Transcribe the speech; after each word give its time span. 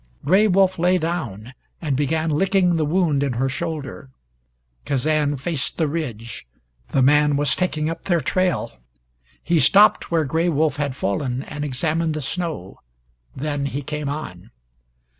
Gray 0.25 0.47
Wolf 0.47 0.79
lay 0.79 0.97
down, 0.97 1.53
and 1.79 1.95
began 1.95 2.31
licking 2.31 2.75
the 2.77 2.85
wound 2.85 3.21
in 3.21 3.33
her 3.33 3.47
shoulder. 3.47 4.09
Kazan 4.83 5.37
faced 5.37 5.77
the 5.77 5.87
ridge. 5.87 6.47
The 6.89 7.03
man 7.03 7.35
was 7.37 7.55
taking 7.55 7.87
up 7.87 8.05
their 8.05 8.19
trail. 8.19 8.71
He 9.43 9.59
stopped 9.59 10.09
where 10.09 10.25
Gray 10.25 10.49
Wolf 10.49 10.77
had 10.77 10.95
fallen, 10.95 11.43
and 11.43 11.63
examined 11.63 12.15
the 12.15 12.21
snow. 12.21 12.79
Then 13.35 13.67
he 13.67 13.83
came 13.83 14.09
on. 14.09 14.49